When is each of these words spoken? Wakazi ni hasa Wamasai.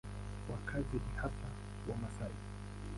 Wakazi 0.51 0.95
ni 0.97 1.15
hasa 1.15 1.47
Wamasai. 1.89 2.33